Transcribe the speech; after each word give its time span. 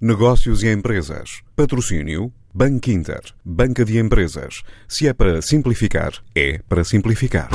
Negócios 0.00 0.62
e 0.62 0.72
empresas. 0.72 1.42
Patrocínio. 1.56 2.32
Banco 2.54 2.88
Inter. 2.88 3.20
Banca 3.44 3.84
de 3.84 3.98
empresas. 3.98 4.62
Se 4.86 5.08
é 5.08 5.12
para 5.12 5.42
simplificar, 5.42 6.12
é 6.36 6.60
para 6.68 6.84
simplificar. 6.84 7.48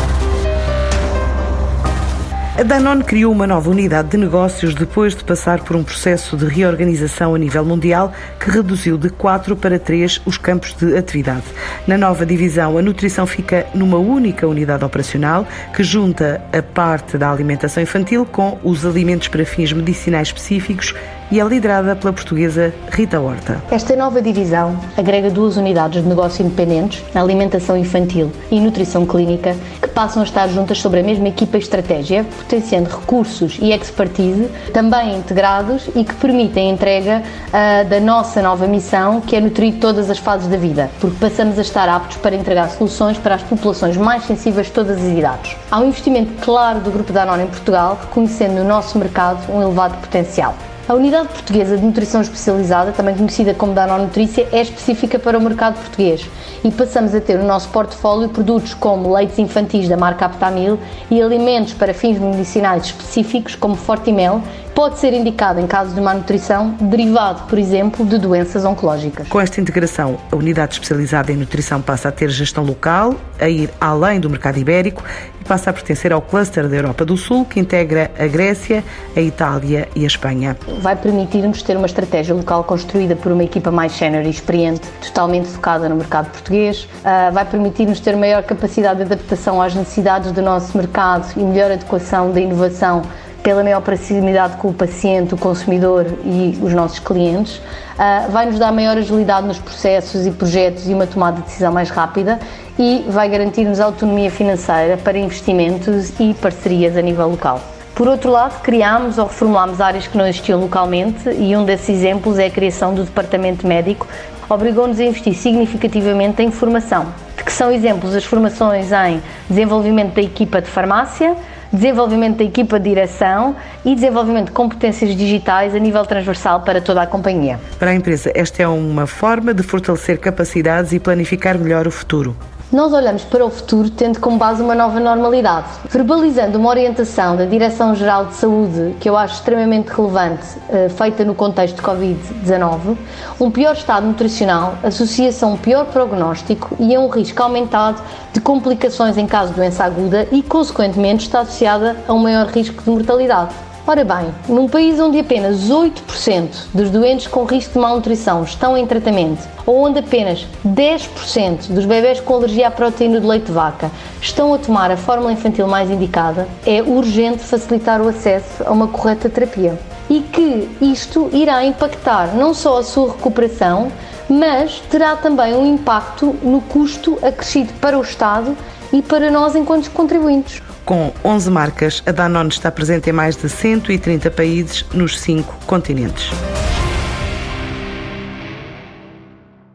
A 2.56 2.62
Danone 2.62 3.04
criou 3.04 3.32
uma 3.32 3.48
nova 3.48 3.70
unidade 3.70 4.10
de 4.10 4.18
negócios 4.18 4.76
depois 4.76 5.16
de 5.16 5.24
passar 5.24 5.64
por 5.64 5.76
um 5.76 5.84
processo 5.84 6.36
de 6.36 6.46
reorganização 6.46 7.34
a 7.34 7.38
nível 7.40 7.64
mundial 7.64 8.14
que 8.40 8.52
reduziu 8.52 8.98
de 8.98 9.10
quatro 9.10 9.56
para 9.56 9.80
três 9.80 10.22
os 10.26 10.38
campos 10.38 10.74
de 10.74 10.98
atividade. 10.98 11.46
Na 11.88 11.98
nova 11.98 12.26
divisão, 12.26 12.78
a 12.78 12.82
nutrição 12.82 13.26
fica 13.26 13.66
numa 13.74 13.98
única 13.98 14.46
unidade 14.46 14.84
operacional 14.84 15.48
que 15.74 15.82
junta 15.82 16.44
a 16.52 16.62
parte 16.62 17.18
da 17.18 17.32
alimentação 17.32 17.82
infantil 17.82 18.26
com 18.26 18.60
os 18.64 18.86
alimentos 18.86 19.30
para 19.30 19.46
fins 19.46 19.72
medicinais 19.72 20.28
específicos 20.28 20.94
e 21.34 21.40
é 21.40 21.44
liderada 21.44 21.96
pela 21.96 22.14
portuguesa 22.14 22.72
Rita 22.92 23.20
Horta. 23.20 23.60
Esta 23.72 23.96
nova 23.96 24.22
divisão 24.22 24.80
agrega 24.96 25.32
duas 25.32 25.58
unidades 25.58 26.04
de 26.04 26.08
negócio 26.08 26.46
independentes 26.46 27.04
na 27.12 27.24
alimentação 27.24 27.76
infantil 27.76 28.32
e 28.52 28.60
nutrição 28.60 29.04
clínica 29.04 29.56
que 29.82 29.88
passam 29.88 30.22
a 30.22 30.26
estar 30.26 30.48
juntas 30.50 30.78
sobre 30.78 31.00
a 31.00 31.04
mesma 31.04 31.30
equipa 31.30 31.58
e 31.58 31.60
estratégia, 31.60 32.24
potenciando 32.24 32.88
recursos 32.88 33.58
e 33.60 33.72
expertise 33.72 34.48
também 34.72 35.18
integrados 35.18 35.90
e 35.96 36.04
que 36.04 36.14
permitem 36.14 36.70
a 36.70 36.72
entrega 36.72 37.24
uh, 37.24 37.90
da 37.90 38.00
nossa 38.00 38.40
nova 38.40 38.68
missão, 38.68 39.20
que 39.20 39.36
é 39.36 39.42
nutrir 39.42 39.80
todas 39.80 40.12
as 40.12 40.20
fases 40.20 40.48
da 40.48 40.58
vida, 40.58 40.92
porque 41.02 41.18
passamos 41.20 41.58
a 41.58 41.64
estar 41.64 41.90
aptos 41.90 42.18
para 42.18 42.36
entregar 42.36 42.70
soluções 42.70 43.18
para 43.18 43.34
as 43.34 43.42
populações 43.42 43.98
mais 43.98 44.24
sensíveis 44.26 44.68
de 44.68 44.74
todas 44.74 45.00
as 45.00 45.18
idades. 45.18 45.58
Há 45.72 45.80
um 45.80 45.88
investimento 45.88 46.32
claro 46.46 46.80
do 46.82 46.92
Grupo 46.92 47.12
Danone 47.12 47.46
em 47.46 47.48
Portugal, 47.48 47.98
reconhecendo 48.00 48.54
no 48.60 48.66
nosso 48.66 49.00
mercado 49.00 49.52
um 49.52 49.64
elevado 49.64 49.98
potencial. 49.98 50.54
A 50.86 50.94
Unidade 50.96 51.30
Portuguesa 51.30 51.78
de 51.78 51.86
Nutrição 51.86 52.20
Especializada, 52.20 52.92
também 52.92 53.16
conhecida 53.16 53.54
como 53.54 53.74
Danonutrícia, 53.74 54.50
é 54.52 54.62
específica 54.62 55.18
para 55.18 55.38
o 55.38 55.42
mercado 55.42 55.76
português. 55.76 56.30
E 56.62 56.70
passamos 56.72 57.16
a 57.16 57.22
ter 57.22 57.40
no 57.40 57.48
nosso 57.48 57.70
portfólio 57.70 58.28
produtos 58.28 58.74
como 58.74 59.14
leites 59.14 59.40
infantis 59.40 59.88
da 59.88 59.96
marca 59.96 60.26
Aptamil 60.26 60.78
e 61.10 61.22
alimentos 61.22 61.74
para 61.74 61.94
fins 61.94 62.20
medicinais 62.20 62.84
específicos 62.88 63.56
como 63.56 63.78
Fortimel, 63.78 64.42
pode 64.74 65.00
ser 65.00 65.14
indicado 65.14 65.60
em 65.60 65.68
caso 65.68 65.94
de 65.94 66.02
má 66.02 66.14
nutrição, 66.14 66.76
derivado, 66.82 67.44
por 67.44 67.58
exemplo, 67.60 68.06
de 68.06 68.18
doenças 68.18 68.66
oncológicas. 68.66 69.28
Com 69.28 69.40
esta 69.40 69.62
integração, 69.62 70.18
a 70.32 70.36
unidade 70.36 70.74
especializada 70.74 71.32
em 71.32 71.36
nutrição 71.36 71.82
passa 71.82 72.10
a 72.10 72.12
ter 72.12 72.30
gestão 72.30 72.64
local, 72.64 73.16
a 73.40 73.48
ir 73.48 73.70
além 73.80 74.20
do 74.20 74.30
mercado 74.30 74.58
ibérico 74.58 75.04
e 75.40 75.44
passa 75.44 75.70
a 75.70 75.74
pertencer 75.74 76.12
ao 76.12 76.22
cluster 76.22 76.68
da 76.68 76.76
Europa 76.76 77.06
do 77.06 77.16
Sul, 77.16 77.46
que 77.46 77.60
integra 77.60 78.12
a 78.18 78.26
Grécia, 78.26 78.84
a 79.16 79.22
Itália 79.22 79.88
e 79.96 80.04
a 80.04 80.08
Espanha. 80.08 80.58
Vai 80.82 80.96
permitir-nos 80.96 81.62
ter 81.62 81.78
uma 81.78 81.86
estratégia 81.86 82.34
local 82.34 82.64
construída 82.64 83.16
por 83.16 83.32
uma 83.32 83.44
equipa 83.44 83.72
mais 83.72 83.92
sénior 83.92 84.26
e 84.26 84.30
experiente, 84.30 84.82
totalmente 85.02 85.48
focada 85.48 85.88
no 85.88 85.96
mercado 85.96 86.32
português. 86.32 86.84
Uh, 86.84 87.32
vai 87.32 87.46
permitir-nos 87.46 88.00
ter 88.00 88.16
maior 88.16 88.44
capacidade 88.44 88.98
de 88.98 89.04
adaptação 89.04 89.62
às 89.62 89.76
necessidades 89.76 90.32
do 90.32 90.42
nosso 90.42 90.76
mercado 90.78 91.32
e 91.38 91.44
melhor 91.44 91.72
adequação 91.72 92.32
da 92.32 92.40
inovação 92.40 93.04
pela 93.44 93.62
maior 93.62 93.82
proximidade 93.82 94.56
com 94.56 94.70
o 94.70 94.74
paciente, 94.74 95.34
o 95.34 95.38
consumidor 95.38 96.06
e 96.24 96.58
os 96.62 96.74
nossos 96.74 97.00
clientes, 97.00 97.58
uh, 97.58 98.32
vai 98.32 98.46
nos 98.46 98.58
dar 98.58 98.72
maior 98.72 98.98
agilidade 98.98 99.46
nos 99.46 99.60
processos 99.60 100.26
e 100.26 100.32
projetos 100.32 100.88
e 100.88 100.94
uma 100.94 101.06
tomada 101.06 101.38
de 101.38 101.44
decisão 101.44 101.72
mais 101.72 101.90
rápida 101.90 102.40
e 102.80 103.06
vai 103.10 103.28
garantir-nos 103.30 103.82
autonomia 103.82 104.32
financeira 104.32 104.98
para 104.98 105.18
investimentos 105.18 106.14
e 106.20 106.34
parcerias 106.34 106.96
a 106.96 107.02
nível 107.02 107.28
local. 107.28 107.60
Por 107.94 108.08
outro 108.08 108.32
lado, 108.32 108.60
criámos 108.62 109.20
ou 109.20 109.28
reformulámos 109.28 109.80
áreas 109.80 110.08
que 110.08 110.18
não 110.18 110.26
existiam 110.26 110.60
localmente 110.60 111.30
e 111.30 111.56
um 111.56 111.64
desses 111.64 111.90
exemplos 111.90 112.40
é 112.40 112.48
a 112.48 112.50
criação 112.50 112.96
do 112.96 113.04
Departamento 113.04 113.68
Médico, 113.68 114.08
obrigou-nos 114.50 115.00
a 115.00 115.04
investir 115.04 115.36
significativamente 115.36 116.42
em 116.42 116.50
formação, 116.50 117.06
que 117.46 117.52
são 117.52 117.72
exemplos 117.72 118.16
as 118.16 118.24
formações 118.24 118.92
em 118.92 119.22
desenvolvimento 119.48 120.16
da 120.16 120.22
equipa 120.22 120.60
de 120.60 120.70
farmácia, 120.70 121.36
desenvolvimento 121.74 122.38
da 122.38 122.44
equipa 122.44 122.80
de 122.80 122.90
direção 122.90 123.56
e 123.84 123.96
desenvolvimento 123.96 124.46
de 124.46 124.52
competências 124.52 125.16
digitais 125.16 125.74
a 125.74 125.80
nível 125.80 126.06
transversal 126.06 126.62
para 126.62 126.80
toda 126.80 127.02
a 127.02 127.08
companhia. 127.08 127.60
Para 127.80 127.92
a 127.92 127.96
empresa, 127.96 128.32
esta 128.36 128.62
é 128.62 128.68
uma 128.68 129.08
forma 129.08 129.54
de 129.54 129.64
fortalecer 129.64 130.20
capacidades 130.20 130.94
e 130.94 131.00
planificar 131.00 131.58
melhor 131.58 131.88
o 131.88 131.92
futuro 131.92 132.36
nós 132.74 132.92
olhamos 132.92 133.24
para 133.24 133.46
o 133.46 133.52
futuro 133.52 133.90
tendo 133.90 134.20
como 134.20 134.38
base 134.38 134.62
uma 134.62 134.74
nova 134.74 135.00
normalidade, 135.00 135.68
verbalizando 135.90 136.58
uma 136.58 136.70
orientação 136.70 137.36
da 137.36 137.46
Direção-Geral 137.46 138.26
de 138.26 138.34
Saúde, 138.34 138.96
que 139.00 139.08
eu 139.08 139.16
acho 139.16 139.36
extremamente 139.36 139.90
relevante, 139.90 140.44
eh, 140.70 140.90
feita 140.90 141.24
no 141.24 141.36
contexto 141.36 141.76
de 141.76 141.82
Covid-19, 141.84 142.98
um 143.40 143.52
pior 143.52 143.74
estado 143.74 144.08
nutricional 144.08 144.76
associa-se 144.84 145.44
a 145.44 145.48
um 145.48 145.56
pior 145.56 145.86
prognóstico 145.86 146.76
e 146.80 146.96
a 146.96 147.00
um 147.00 147.10
risco 147.10 147.44
aumentado 147.44 148.02
de 148.34 148.42
complicações 148.42 149.18
em 149.18 149.28
caso 149.28 149.52
de 149.52 149.58
doença 149.58 149.84
aguda 149.84 150.28
e, 150.32 150.42
consequentemente, 150.42 151.26
está 151.26 151.42
associada 151.42 151.96
a 152.08 152.14
um 152.14 152.20
maior 152.20 152.48
risco 152.48 152.82
de 152.82 152.90
mortalidade. 152.90 153.54
Ora 153.86 154.06
bem, 154.06 154.34
num 154.48 154.70
país 154.70 154.98
onde 154.98 155.20
apenas 155.20 155.70
8% 155.70 156.68
dos 156.74 156.90
doentes 156.90 157.28
com 157.28 157.44
risco 157.44 157.74
de 157.74 157.80
malnutrição 157.80 158.42
estão 158.42 158.78
em 158.78 158.88
tratamento, 158.88 159.46
ou 159.66 159.84
onde 159.84 160.00
apenas 160.00 160.48
10% 160.66 161.68
dos 161.68 161.84
bebés 161.84 162.22
com 162.22 162.36
alergia 162.36 162.70
à 162.70 162.72
proteína 162.72 163.20
de 163.20 163.28
leite 163.28 163.48
de 163.48 163.52
vaca 163.52 163.92
estão 164.22 164.54
a 164.54 164.58
tomar 164.58 164.90
a 164.90 164.96
fórmula 164.96 165.34
infantil 165.34 165.68
mais 165.68 165.92
indicada, 165.92 166.48
é 166.66 166.82
urgente 166.82 167.44
facilitar 167.44 168.02
o 168.02 168.08
acesso 168.08 168.64
a 168.66 168.72
uma 168.72 168.88
correta 168.88 169.30
terapia. 169.30 169.78
E 170.10 170.22
que 170.22 170.70
isto 170.80 171.30
irá 171.34 171.66
impactar 171.66 172.34
não 172.38 172.54
só 172.54 172.78
a 172.78 172.84
sua 172.84 173.12
recuperação, 173.12 173.92
mas 174.30 174.80
terá 174.90 175.18
também 175.18 175.54
um 175.54 175.66
impacto 175.66 176.34
no 176.42 176.62
custo 176.62 177.20
acrescido 177.22 177.74
para 177.82 178.00
o 178.00 178.02
Estado 178.02 178.56
e 178.94 179.02
para 179.02 179.30
nós 179.30 179.56
enquanto 179.56 179.92
contribuintes. 179.92 180.62
Com 180.86 181.12
11 181.26 181.50
marcas, 181.50 182.04
a 182.06 182.12
Danone 182.12 182.50
está 182.50 182.72
presente 182.72 183.10
em 183.10 183.14
mais 183.14 183.36
de 183.36 183.50
130 183.50 184.30
países 184.32 184.86
nos 184.94 185.20
cinco 185.20 185.54
continentes. 185.66 186.30